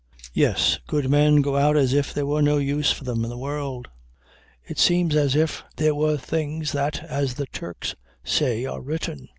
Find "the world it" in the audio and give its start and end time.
3.29-4.79